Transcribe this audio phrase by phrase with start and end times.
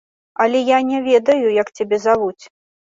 [0.45, 2.43] Але я не ведаю, як цябе завуць.